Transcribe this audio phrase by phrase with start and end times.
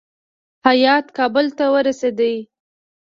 [0.67, 2.19] هیات کابل ته ورسېد.